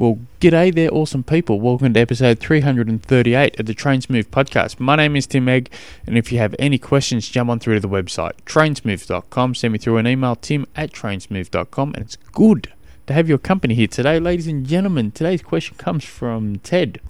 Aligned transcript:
Well, 0.00 0.18
g'day 0.40 0.74
there, 0.74 0.88
awesome 0.94 1.22
people. 1.22 1.60
Welcome 1.60 1.92
to 1.92 2.00
episode 2.00 2.38
338 2.38 3.60
of 3.60 3.66
the 3.66 3.74
Trainsmooth 3.74 4.28
podcast. 4.28 4.80
My 4.80 4.96
name 4.96 5.14
is 5.14 5.26
Tim 5.26 5.46
Egg, 5.46 5.70
and 6.06 6.16
if 6.16 6.32
you 6.32 6.38
have 6.38 6.54
any 6.58 6.78
questions, 6.78 7.28
jump 7.28 7.50
on 7.50 7.58
through 7.58 7.74
to 7.74 7.80
the 7.80 7.86
website, 7.86 8.32
trainsmooth.com. 8.46 9.54
Send 9.54 9.72
me 9.74 9.78
through 9.78 9.98
an 9.98 10.06
email, 10.06 10.36
tim 10.36 10.66
at 10.74 10.90
trainsmooth.com, 10.90 11.92
and 11.92 12.02
it's 12.02 12.16
good 12.32 12.72
to 13.08 13.12
have 13.12 13.28
your 13.28 13.36
company 13.36 13.74
here 13.74 13.88
today, 13.88 14.18
ladies 14.18 14.46
and 14.46 14.66
gentlemen. 14.66 15.10
Today's 15.10 15.42
question 15.42 15.76
comes 15.76 16.02
from 16.02 16.60
Ted. 16.60 17.02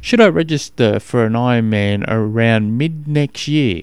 Should 0.00 0.20
I 0.20 0.28
register 0.28 1.00
for 1.00 1.26
an 1.26 1.32
Ironman 1.32 2.04
around 2.06 2.78
mid 2.78 3.08
next 3.08 3.48
year? 3.48 3.80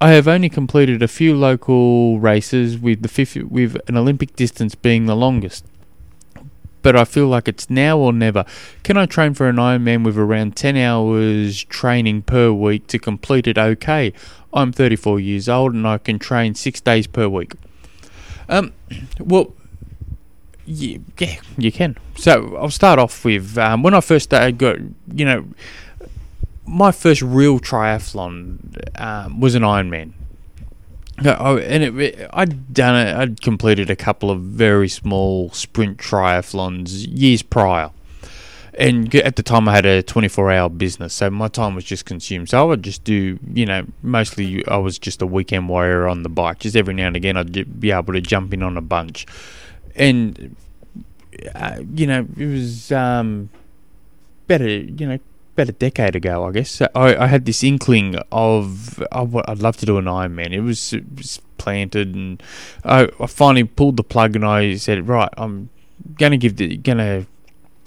I 0.00 0.12
have 0.12 0.26
only 0.26 0.48
completed 0.48 1.02
a 1.02 1.08
few 1.08 1.36
local 1.36 2.18
races 2.20 2.78
with 2.78 3.02
the 3.02 3.08
50, 3.08 3.42
with 3.42 3.76
an 3.86 3.98
Olympic 3.98 4.34
distance 4.34 4.74
being 4.74 5.04
the 5.04 5.14
longest 5.14 5.66
but 6.82 6.96
I 6.96 7.04
feel 7.04 7.26
like 7.26 7.48
it's 7.48 7.68
now 7.70 7.98
or 7.98 8.12
never. 8.12 8.44
Can 8.82 8.96
I 8.96 9.06
train 9.06 9.34
for 9.34 9.48
an 9.48 9.56
Ironman 9.56 10.04
with 10.04 10.18
around 10.18 10.56
10 10.56 10.76
hours 10.76 11.64
training 11.64 12.22
per 12.22 12.52
week 12.52 12.86
to 12.88 12.98
complete 12.98 13.46
it 13.46 13.58
okay? 13.58 14.12
I'm 14.52 14.72
34 14.72 15.20
years 15.20 15.48
old 15.48 15.74
and 15.74 15.86
I 15.86 15.98
can 15.98 16.18
train 16.18 16.54
six 16.54 16.80
days 16.80 17.06
per 17.06 17.28
week. 17.28 17.52
Um, 18.48 18.72
well, 19.20 19.54
yeah, 20.66 20.98
yeah 21.18 21.36
you 21.56 21.72
can. 21.72 21.96
So 22.16 22.56
I'll 22.56 22.70
start 22.70 22.98
off 22.98 23.24
with 23.24 23.56
um, 23.58 23.82
when 23.82 23.94
I 23.94 24.00
first 24.00 24.24
started, 24.24 24.58
got, 24.58 24.78
you 25.12 25.24
know, 25.24 25.46
my 26.66 26.92
first 26.92 27.22
real 27.22 27.58
triathlon 27.58 29.00
um, 29.00 29.40
was 29.40 29.54
an 29.54 29.62
Ironman. 29.62 30.12
Oh, 31.24 31.58
and 31.58 32.00
it, 32.00 32.28
I'd 32.32 32.72
done 32.72 33.06
it. 33.06 33.16
I'd 33.16 33.40
completed 33.40 33.90
a 33.90 33.96
couple 33.96 34.30
of 34.30 34.40
very 34.40 34.88
small 34.88 35.50
sprint 35.50 35.98
triathlons 35.98 37.06
years 37.08 37.42
prior, 37.42 37.90
and 38.74 39.14
at 39.14 39.36
the 39.36 39.42
time 39.42 39.68
I 39.68 39.74
had 39.74 39.84
a 39.84 40.02
24-hour 40.02 40.70
business, 40.70 41.12
so 41.12 41.28
my 41.30 41.48
time 41.48 41.74
was 41.74 41.84
just 41.84 42.06
consumed. 42.06 42.48
So 42.48 42.60
I 42.60 42.62
would 42.62 42.82
just 42.82 43.04
do, 43.04 43.38
you 43.52 43.66
know, 43.66 43.86
mostly 44.02 44.66
I 44.66 44.78
was 44.78 44.98
just 44.98 45.20
a 45.20 45.26
weekend 45.26 45.68
warrior 45.68 46.08
on 46.08 46.22
the 46.22 46.30
bike. 46.30 46.60
Just 46.60 46.76
every 46.76 46.94
now 46.94 47.08
and 47.08 47.16
again, 47.16 47.36
I'd 47.36 47.80
be 47.80 47.90
able 47.90 48.14
to 48.14 48.20
jump 48.20 48.54
in 48.54 48.62
on 48.62 48.76
a 48.76 48.82
bunch, 48.82 49.26
and 49.94 50.56
uh, 51.54 51.80
you 51.94 52.06
know, 52.06 52.26
it 52.36 52.46
was 52.46 52.92
um, 52.92 53.50
better, 54.46 54.68
you 54.68 55.06
know, 55.06 55.18
about 55.60 55.68
a 55.68 55.78
decade 55.78 56.16
ago, 56.16 56.44
I 56.44 56.52
guess. 56.52 56.80
I, 56.80 56.88
I 57.16 57.26
had 57.26 57.44
this 57.44 57.62
inkling 57.62 58.16
of 58.32 59.02
oh, 59.12 59.42
I'd 59.46 59.58
love 59.58 59.76
to 59.78 59.86
do 59.86 59.98
an 59.98 60.06
Ironman. 60.06 60.52
It 60.52 60.60
was, 60.60 60.92
it 60.92 61.04
was 61.16 61.40
planted, 61.58 62.14
and 62.14 62.42
I, 62.84 63.08
I, 63.20 63.26
finally 63.26 63.64
pulled 63.64 63.96
the 63.96 64.04
plug, 64.04 64.36
and 64.36 64.44
I 64.44 64.76
said, 64.76 65.06
right, 65.06 65.28
I'm 65.36 65.68
gonna 66.18 66.38
give 66.38 66.56
the 66.56 66.76
gonna 66.78 67.26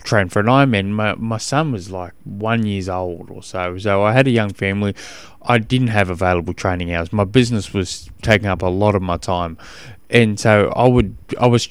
train 0.04 0.30
for 0.30 0.40
an 0.42 0.46
Ironman. 0.46 0.92
My 0.92 1.16
my 1.16 1.38
son 1.38 1.72
was 1.72 1.90
like 1.90 2.14
one 2.24 2.66
years 2.66 2.90
old 2.90 3.32
or 3.32 3.42
so, 3.42 3.78
so 3.80 4.04
I 4.04 4.14
had 4.14 4.28
a 4.28 4.32
young 4.32 4.54
family. 4.54 4.96
I 5.42 5.58
didn't 5.58 5.88
have 5.88 6.10
available 6.10 6.54
training 6.54 6.94
hours. 6.94 7.12
My 7.12 7.26
business 7.26 7.74
was 7.74 8.10
taking 8.22 8.48
up 8.48 8.62
a 8.62 8.68
lot 8.68 8.96
of 8.96 9.02
my 9.02 9.18
time, 9.18 9.58
and 10.14 10.40
so 10.40 10.72
I 10.76 10.88
would, 10.88 11.18
I 11.40 11.48
was, 11.48 11.68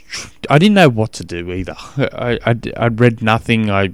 I 0.50 0.58
didn't 0.58 0.74
know 0.74 0.88
what 0.88 1.12
to 1.14 1.24
do 1.24 1.52
either. 1.52 1.76
I, 1.96 2.38
I'd, 2.44 2.76
I'd 2.76 3.00
read 3.00 3.22
nothing. 3.22 3.70
I, 3.70 3.92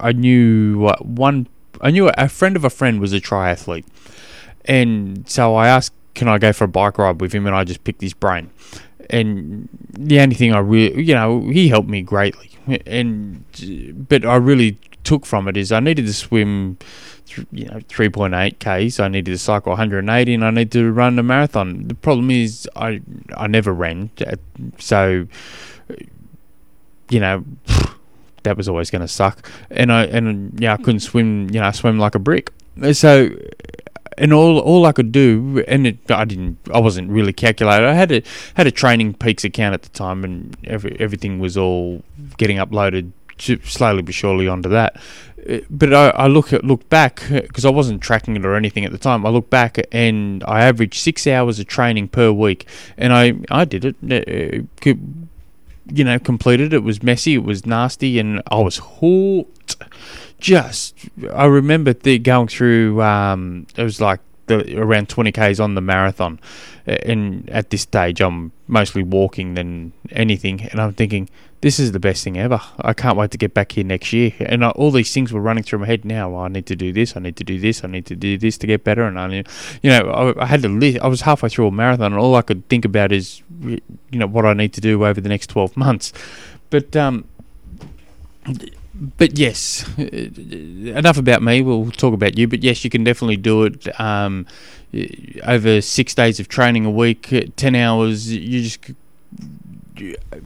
I 0.00 0.12
knew 0.12 0.90
one, 1.00 1.46
I 1.82 1.90
knew 1.90 2.08
a 2.08 2.28
friend 2.28 2.56
of 2.56 2.64
a 2.64 2.70
friend 2.70 2.98
was 3.00 3.12
a 3.12 3.20
triathlete, 3.20 3.84
and 4.64 5.28
so 5.28 5.54
I 5.54 5.68
asked, 5.68 5.92
can 6.14 6.28
I 6.28 6.38
go 6.38 6.52
for 6.52 6.64
a 6.64 6.68
bike 6.68 6.96
ride 6.98 7.20
with 7.20 7.32
him? 7.32 7.46
And 7.46 7.54
I 7.54 7.64
just 7.64 7.84
picked 7.84 8.00
his 8.00 8.14
brain, 8.14 8.50
and 9.10 9.68
the 9.90 10.18
only 10.18 10.34
thing 10.34 10.54
I 10.54 10.60
really, 10.60 11.02
you 11.02 11.14
know, 11.14 11.48
he 11.50 11.68
helped 11.68 11.88
me 11.88 12.00
greatly, 12.00 12.50
and 12.86 13.44
but 14.08 14.24
I 14.24 14.36
really 14.36 14.78
took 15.04 15.26
from 15.26 15.48
it 15.48 15.56
is 15.56 15.72
I 15.72 15.80
needed 15.80 16.06
to 16.06 16.12
swim 16.12 16.78
you 17.52 17.66
know 17.66 17.78
3.8 17.88 18.58
k's. 18.58 19.00
I 19.00 19.08
needed 19.08 19.30
to 19.30 19.38
cycle 19.38 19.70
180 19.70 20.34
and 20.34 20.44
i 20.44 20.50
need 20.50 20.70
to 20.72 20.92
run 20.92 21.18
a 21.18 21.22
marathon. 21.22 21.88
The 21.88 21.94
problem 21.94 22.30
is 22.30 22.68
i 22.76 23.00
i 23.36 23.46
never 23.46 23.72
ran 23.72 24.10
uh, 24.26 24.36
so 24.78 25.26
you 27.08 27.20
know 27.20 27.44
that 28.42 28.56
was 28.56 28.68
always 28.68 28.90
going 28.90 29.02
to 29.02 29.08
suck. 29.08 29.50
And 29.70 29.92
i 29.92 30.04
and 30.04 30.58
yeah 30.60 30.74
i 30.74 30.76
couldn't 30.76 31.00
swim 31.00 31.48
you 31.50 31.60
know 31.60 31.66
I 31.66 31.72
swim 31.72 31.98
like 31.98 32.14
a 32.14 32.18
brick. 32.18 32.52
Uh, 32.82 32.92
so 32.92 33.30
and 34.18 34.32
all 34.32 34.58
all 34.58 34.86
I 34.86 34.92
could 34.92 35.12
do, 35.12 35.64
and 35.66 35.86
it, 35.86 36.10
I 36.10 36.24
didn't, 36.24 36.58
I 36.72 36.78
wasn't 36.78 37.10
really 37.10 37.32
calculated. 37.32 37.86
I 37.86 37.94
had 37.94 38.12
a 38.12 38.22
had 38.54 38.66
a 38.66 38.72
TrainingPeaks 38.72 39.44
account 39.44 39.74
at 39.74 39.82
the 39.82 39.88
time, 39.90 40.24
and 40.24 40.56
every, 40.64 40.96
everything 41.00 41.38
was 41.40 41.56
all 41.56 42.02
getting 42.36 42.58
uploaded 42.58 43.10
slowly 43.38 44.02
but 44.02 44.14
surely 44.14 44.48
onto 44.48 44.68
that. 44.68 44.96
Uh, 45.48 45.58
but 45.70 45.92
I, 45.92 46.08
I 46.10 46.26
look 46.26 46.52
at 46.52 46.64
look 46.64 46.88
back 46.88 47.22
because 47.30 47.64
I 47.64 47.70
wasn't 47.70 48.02
tracking 48.02 48.36
it 48.36 48.44
or 48.44 48.54
anything 48.54 48.84
at 48.84 48.92
the 48.92 48.98
time. 48.98 49.26
I 49.26 49.30
look 49.30 49.50
back 49.50 49.78
and 49.92 50.42
I 50.44 50.64
averaged 50.64 50.94
six 50.94 51.26
hours 51.26 51.58
of 51.58 51.66
training 51.66 52.08
per 52.08 52.32
week, 52.32 52.66
and 52.96 53.12
I 53.12 53.34
I 53.50 53.64
did 53.64 53.84
it. 53.84 53.96
Uh, 54.02 54.94
you 55.92 56.02
know, 56.02 56.18
completed. 56.18 56.72
It 56.72 56.82
was 56.82 57.02
messy. 57.02 57.34
It 57.34 57.44
was 57.44 57.66
nasty, 57.66 58.18
and 58.18 58.42
I 58.50 58.60
was 58.60 58.80
hooked. 58.82 59.76
Just 60.38 61.08
I 61.32 61.44
remember 61.44 61.92
the, 61.92 62.18
going 62.18 62.48
through. 62.48 63.02
Um, 63.02 63.66
it 63.76 63.82
was 63.82 64.00
like 64.00 64.20
the, 64.46 64.78
around 64.78 65.08
20 65.08 65.32
k's 65.32 65.60
on 65.60 65.74
the 65.74 65.80
marathon, 65.80 66.38
and 66.86 67.48
at 67.50 67.70
this 67.70 67.82
stage 67.82 68.20
I'm 68.20 68.52
mostly 68.66 69.02
walking 69.02 69.54
than 69.54 69.92
anything, 70.10 70.62
and 70.62 70.80
I'm 70.80 70.92
thinking 70.94 71.28
this 71.64 71.78
is 71.78 71.92
the 71.92 71.98
best 71.98 72.22
thing 72.22 72.36
ever. 72.36 72.60
I 72.78 72.92
can't 72.92 73.16
wait 73.16 73.30
to 73.30 73.38
get 73.38 73.54
back 73.54 73.72
here 73.72 73.84
next 73.84 74.12
year. 74.12 74.32
And 74.38 74.62
I, 74.62 74.68
all 74.72 74.90
these 74.90 75.14
things 75.14 75.32
were 75.32 75.40
running 75.40 75.64
through 75.64 75.78
my 75.78 75.86
head 75.86 76.04
now. 76.04 76.28
Well, 76.28 76.42
I 76.42 76.48
need 76.48 76.66
to 76.66 76.76
do 76.76 76.92
this. 76.92 77.16
I 77.16 77.20
need 77.20 77.36
to 77.36 77.44
do 77.44 77.58
this. 77.58 77.82
I 77.82 77.86
need 77.86 78.04
to 78.04 78.14
do 78.14 78.36
this 78.36 78.58
to 78.58 78.66
get 78.66 78.84
better. 78.84 79.04
And 79.04 79.18
I, 79.18 79.28
need, 79.28 79.48
you 79.82 79.88
know, 79.88 80.10
I, 80.10 80.42
I 80.42 80.44
had 80.44 80.60
to. 80.60 80.68
List, 80.68 80.98
I 81.00 81.06
was 81.06 81.22
halfway 81.22 81.48
through 81.48 81.68
a 81.68 81.70
marathon, 81.70 82.12
and 82.12 82.20
all 82.20 82.34
I 82.34 82.42
could 82.42 82.68
think 82.68 82.84
about 82.84 83.12
is, 83.12 83.42
you 83.62 83.80
know, 84.12 84.26
what 84.26 84.44
I 84.44 84.52
need 84.52 84.74
to 84.74 84.82
do 84.82 85.06
over 85.06 85.18
the 85.22 85.28
next 85.30 85.46
twelve 85.48 85.74
months. 85.74 86.12
But 86.68 86.94
um, 86.96 87.24
but 88.94 89.38
yes, 89.38 89.86
enough 89.98 91.18
about 91.18 91.42
me. 91.42 91.62
We'll 91.62 91.90
talk 91.90 92.14
about 92.14 92.38
you. 92.38 92.46
But 92.48 92.62
yes, 92.62 92.84
you 92.84 92.90
can 92.90 93.04
definitely 93.04 93.36
do 93.36 93.64
it. 93.64 94.00
Um, 94.00 94.46
over 95.44 95.80
six 95.80 96.14
days 96.14 96.38
of 96.38 96.48
training 96.48 96.84
a 96.86 96.90
week, 96.90 97.52
ten 97.56 97.74
hours. 97.74 98.32
You 98.32 98.62
just 98.62 98.92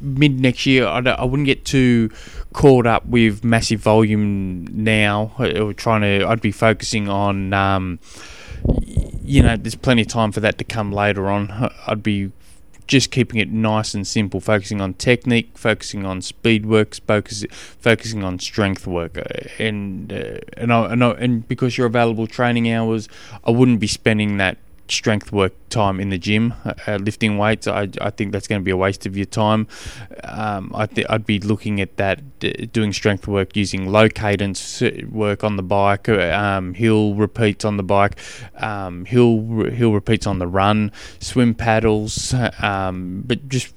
mid 0.00 0.41
next 0.41 0.66
year, 0.66 0.86
I, 0.86 1.00
I 1.00 1.25
wouldn't 1.25 1.47
get 1.47 1.64
too 1.64 2.10
caught 2.53 2.86
up 2.86 3.06
with 3.06 3.44
massive 3.44 3.81
volume 3.81 4.66
now. 4.70 5.32
Or 5.38 5.72
trying 5.72 6.03
to, 6.03 6.26
I'd 6.26 6.41
be 6.41 6.53
focusing 6.53 7.09
on, 7.09 7.53
um, 7.53 7.98
you 9.22 9.42
know, 9.42 9.56
there's 9.56 9.75
plenty 9.75 10.03
of 10.03 10.09
time 10.09 10.32
for 10.32 10.41
that 10.41 10.59
to 10.59 10.65
come 10.65 10.92
later 10.92 11.28
on. 11.28 11.70
I'd 11.86 12.03
be 12.03 12.32
just 12.88 13.10
keeping 13.10 13.38
it 13.38 13.50
nice 13.50 13.94
and 13.94 14.06
simple, 14.06 14.41
focusing 14.41 14.81
on 14.81 14.94
technique, 14.94 15.56
focusing 15.56 16.04
on 16.04 16.22
speed 16.22 16.66
work, 16.66 16.97
focus, 17.06 17.44
focusing 17.50 18.25
on 18.25 18.38
strength 18.38 18.87
work, 18.87 19.19
and 19.59 20.12
uh, 20.12 20.38
and 20.56 20.72
I, 20.72 20.93
and, 20.93 21.04
I, 21.04 21.10
and 21.12 21.47
because 21.47 21.78
you're 21.78 21.87
available 21.87 22.27
training 22.27 22.72
hours, 22.72 23.09
I 23.44 23.50
wouldn't 23.50 23.78
be 23.78 23.87
spending 23.87 24.38
that 24.38 24.56
strength 24.91 25.32
work 25.32 25.53
time 25.69 26.00
in 26.00 26.10
the 26.10 26.19
gym, 26.19 26.54
uh, 26.65 26.97
lifting 26.97 27.38
weights. 27.38 27.66
I, 27.66 27.88
I 28.00 28.10
think 28.10 28.32
that's 28.32 28.47
going 28.47 28.60
to 28.60 28.65
be 28.65 28.71
a 28.71 28.76
waste 28.76 29.06
of 29.06 29.16
your 29.16 29.26
time. 29.26 29.66
Um, 30.25 30.72
I 30.75 30.87
th- 30.87 31.06
I'd 31.10 31.26
be 31.26 31.41
looking 31.41 31.81
at 31.81 31.97
that, 31.97 32.72
doing 32.72 32.93
strength 32.93 33.28
work 33.28 33.56
using 33.56 33.91
low 33.91 34.09
cadence 34.09 34.82
uh, 34.82 34.91
work 35.10 35.44
on 35.44 35.56
the 35.56 35.62
bike, 35.62 36.09
uh, 36.09 36.31
um, 36.32 36.75
hill 36.75 37.15
repeats 37.15 37.65
on 37.65 37.77
the 37.77 37.82
bike, 37.82 38.19
um, 38.56 39.04
hill 39.04 39.65
hill 39.71 39.93
repeats 39.93 40.27
on 40.27 40.38
the 40.38 40.47
run, 40.47 40.93
swim 41.21 41.54
paddles, 41.54 42.34
um, 42.60 43.22
but 43.27 43.48
just 43.48 43.75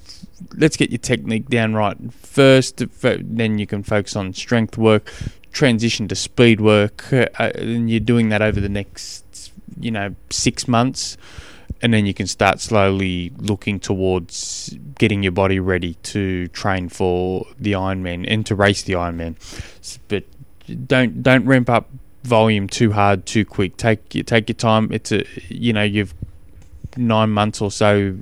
let's 0.56 0.78
get 0.78 0.92
your 0.92 1.00
technique 1.00 1.50
down 1.50 1.74
right 1.74 1.98
first. 2.14 2.84
Then 3.02 3.60
you 3.60 3.68
can 3.68 3.84
focus 3.84 4.16
on 4.16 4.34
strength 4.34 4.78
work, 4.78 5.12
transition 5.52 6.08
to 6.08 6.16
speed 6.16 6.62
work, 6.62 7.12
uh, 7.12 7.28
and 7.38 7.90
you're 7.90 8.00
doing 8.00 8.30
that 8.30 8.42
over 8.42 8.60
the 8.60 8.70
next 8.70 9.26
you 9.82 9.92
know 9.92 10.16
six 10.30 10.68
months, 10.68 11.18
and 11.82 11.94
then 11.94 12.06
you 12.06 12.14
can 12.14 12.28
start 12.28 12.60
slowly 12.60 13.32
looking 13.38 13.80
towards 13.80 14.76
getting 14.98 15.24
your 15.24 15.32
body 15.32 15.60
ready 15.60 15.96
to 16.04 16.48
train 16.50 16.90
for 16.90 17.46
the 17.60 17.74
Ironman 17.74 18.26
and 18.28 18.46
to 18.46 18.56
race 18.56 18.84
the 18.84 18.94
Ironman. 18.94 19.36
But 20.08 20.24
don't 20.88 21.24
don't 21.24 21.46
ramp 21.46 21.70
up 21.70 21.90
volume 22.24 22.68
too 22.68 22.92
hard 22.92 23.26
too 23.26 23.46
quick. 23.46 23.78
Take 23.78 24.10
take 24.26 24.50
your 24.50 24.56
time. 24.56 24.92
It's 24.92 25.12
a 25.12 25.26
you 25.48 25.74
know 25.74 25.84
you've 25.84 26.14
nine 26.98 27.30
months 27.30 27.62
or 27.62 27.72
so 27.72 28.18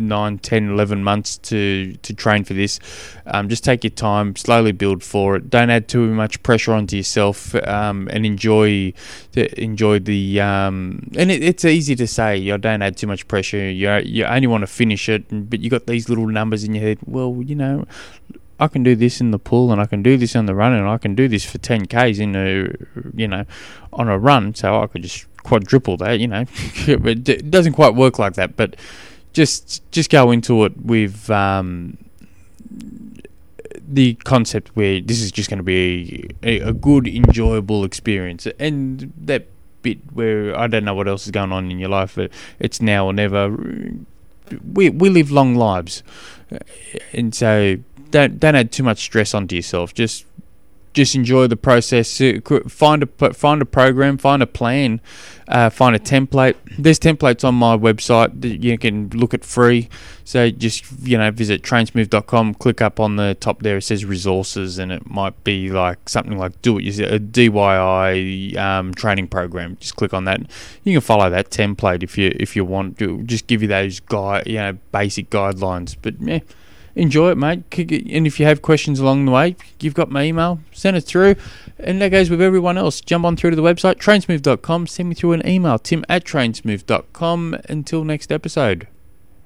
nine, 0.00 0.38
10, 0.38 0.70
11 0.70 1.04
months 1.04 1.38
to, 1.38 1.94
to 2.02 2.14
train 2.14 2.44
for 2.44 2.54
this. 2.54 2.80
Um, 3.26 3.48
just 3.48 3.64
take 3.64 3.84
your 3.84 3.90
time, 3.90 4.34
slowly 4.36 4.72
build 4.72 5.02
for 5.02 5.36
it. 5.36 5.50
Don't 5.50 5.70
add 5.70 5.88
too 5.88 6.12
much 6.12 6.42
pressure 6.42 6.72
onto 6.72 6.96
yourself, 6.96 7.54
um, 7.66 8.08
and 8.10 8.26
enjoy 8.26 8.92
the, 9.32 9.62
enjoy 9.62 9.98
the. 9.98 10.40
Um, 10.40 11.10
and 11.16 11.30
it, 11.30 11.42
it's 11.42 11.64
easy 11.64 11.94
to 11.96 12.06
say, 12.06 12.36
you 12.36 12.56
don't 12.58 12.82
add 12.82 12.96
too 12.96 13.06
much 13.06 13.28
pressure. 13.28 13.70
You 13.70 13.90
you 13.98 14.24
only 14.24 14.46
want 14.46 14.62
to 14.62 14.66
finish 14.66 15.08
it, 15.08 15.24
but 15.50 15.60
you 15.60 15.70
got 15.70 15.86
these 15.86 16.08
little 16.08 16.26
numbers 16.26 16.64
in 16.64 16.74
your 16.74 16.84
head. 16.84 16.98
Well, 17.06 17.42
you 17.44 17.54
know, 17.54 17.86
I 18.60 18.68
can 18.68 18.82
do 18.82 18.94
this 18.94 19.20
in 19.20 19.30
the 19.30 19.38
pool 19.38 19.72
and 19.72 19.80
I 19.80 19.86
can 19.86 20.02
do 20.02 20.18
this 20.18 20.36
on 20.36 20.44
the 20.44 20.54
run 20.54 20.74
and 20.74 20.86
I 20.86 20.98
can 20.98 21.14
do 21.14 21.28
this 21.28 21.44
for 21.44 21.56
10Ks 21.58 22.20
in 22.20 22.36
a, 22.36 22.70
you 23.16 23.26
know, 23.26 23.46
on 23.92 24.08
a 24.08 24.18
run. 24.18 24.54
So 24.54 24.82
I 24.82 24.86
could 24.86 25.02
just 25.02 25.26
quadruple 25.42 25.96
that, 25.98 26.20
you 26.20 26.28
know. 26.28 26.44
But 26.86 27.28
it 27.28 27.50
doesn't 27.50 27.72
quite 27.72 27.94
work 27.94 28.18
like 28.18 28.34
that, 28.34 28.56
but 28.56 28.76
just 29.32 29.82
just 29.90 30.10
go 30.10 30.30
into 30.30 30.64
it 30.64 30.76
with 30.84 31.30
um, 31.30 31.96
the 33.86 34.14
concept 34.14 34.74
where 34.74 35.00
this 35.00 35.20
is 35.20 35.32
just 35.32 35.50
going 35.50 35.58
to 35.58 35.64
be 35.64 36.30
a, 36.42 36.60
a, 36.60 36.72
good, 36.72 37.06
enjoyable 37.06 37.84
experience, 37.84 38.46
and 38.58 39.12
that 39.16 39.46
bit 39.82 39.98
where 40.12 40.56
I 40.58 40.66
don't 40.66 40.84
know 40.84 40.94
what 40.94 41.08
else 41.08 41.24
is 41.24 41.30
going 41.30 41.52
on 41.52 41.70
in 41.70 41.78
your 41.78 41.88
life, 41.88 42.14
but 42.14 42.30
it's 42.58 42.80
now 42.80 43.06
or 43.06 43.12
never. 43.12 43.56
We 44.72 44.90
we 44.90 45.10
live 45.10 45.30
long 45.30 45.54
lives, 45.54 46.02
and 47.12 47.34
so 47.34 47.76
don't 48.10 48.40
don't 48.40 48.54
add 48.54 48.72
too 48.72 48.82
much 48.82 48.98
stress 48.98 49.34
onto 49.34 49.56
yourself. 49.56 49.94
Just 49.94 50.24
just 50.92 51.14
enjoy 51.14 51.46
the 51.46 51.56
process. 51.56 52.20
Uh, 52.20 52.40
find 52.68 53.02
a 53.02 53.34
find 53.34 53.62
a 53.62 53.64
program, 53.64 54.18
find 54.18 54.42
a 54.42 54.46
plan, 54.46 55.00
uh, 55.48 55.70
find 55.70 55.94
a 55.94 55.98
template. 55.98 56.56
There's 56.78 56.98
templates 56.98 57.44
on 57.44 57.54
my 57.54 57.76
website 57.76 58.40
that 58.40 58.62
you 58.62 58.76
can 58.78 59.08
look 59.10 59.32
at 59.32 59.44
free. 59.44 59.88
So 60.24 60.50
just 60.50 60.84
you 61.02 61.16
know 61.18 61.30
visit 61.30 61.62
trainsmooth.com, 61.62 62.54
click 62.54 62.80
up 62.80 62.98
on 62.98 63.16
the 63.16 63.36
top 63.40 63.62
there. 63.62 63.78
It 63.78 63.82
says 63.82 64.04
resources, 64.04 64.78
and 64.78 64.90
it 64.90 65.08
might 65.08 65.42
be 65.44 65.70
like 65.70 66.08
something 66.08 66.36
like 66.36 66.60
do 66.62 66.78
it. 66.78 66.98
A 66.98 67.18
DIY 67.20 68.56
um, 68.56 68.94
training 68.94 69.28
program. 69.28 69.76
Just 69.80 69.96
click 69.96 70.12
on 70.12 70.24
that. 70.24 70.40
You 70.84 70.94
can 70.94 71.00
follow 71.00 71.30
that 71.30 71.50
template 71.50 72.02
if 72.02 72.18
you 72.18 72.34
if 72.38 72.56
you 72.56 72.64
want 72.64 72.98
to. 72.98 73.22
Just 73.22 73.46
give 73.46 73.62
you 73.62 73.68
those 73.68 74.00
guide 74.00 74.46
you 74.46 74.56
know 74.56 74.72
basic 74.92 75.30
guidelines. 75.30 75.96
But 76.00 76.20
yeah 76.20 76.40
enjoy 76.94 77.30
it, 77.30 77.38
mate. 77.38 77.62
And 77.78 78.26
if 78.26 78.40
you 78.40 78.46
have 78.46 78.62
questions 78.62 79.00
along 79.00 79.24
the 79.24 79.32
way, 79.32 79.56
you've 79.80 79.94
got 79.94 80.10
my 80.10 80.24
email. 80.24 80.60
Send 80.72 80.96
it 80.96 81.02
through. 81.02 81.36
And 81.78 82.00
that 82.02 82.10
goes 82.10 82.30
with 82.30 82.40
everyone 82.40 82.78
else. 82.78 83.00
Jump 83.00 83.24
on 83.24 83.36
through 83.36 83.50
to 83.50 83.56
the 83.56 83.62
website, 83.62 83.96
trainsmooth.com. 83.96 84.86
Send 84.86 85.08
me 85.08 85.14
through 85.14 85.32
an 85.32 85.46
email, 85.46 85.78
tim 85.78 86.04
at 86.08 86.24
trainsmooth.com. 86.24 87.56
Until 87.68 88.04
next 88.04 88.32
episode. 88.32 88.88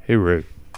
Hooroo. 0.09 0.45